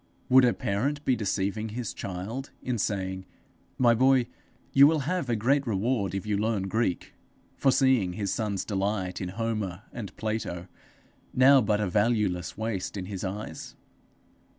Would 0.29 0.45
a 0.45 0.53
parent 0.55 1.05
be 1.05 1.15
deceiving 1.15 1.69
his 1.69 1.93
child 1.93 2.49
in 2.63 2.79
saying, 2.79 3.27
'My 3.77 3.93
boy, 3.93 4.25
you 4.73 4.87
will 4.87 5.01
have 5.01 5.29
a 5.29 5.35
great 5.35 5.67
reward 5.67 6.15
if 6.15 6.25
you 6.25 6.39
learn 6.39 6.63
Greek,' 6.67 7.13
foreseeing 7.55 8.13
his 8.13 8.33
son's 8.33 8.65
delight 8.65 9.21
in 9.21 9.29
Homer 9.29 9.83
and 9.93 10.17
Plato 10.17 10.67
now 11.35 11.61
but 11.61 11.79
a 11.79 11.87
valueless 11.87 12.57
waste 12.57 12.97
in 12.97 13.05
his 13.05 13.23
eyes? 13.23 13.75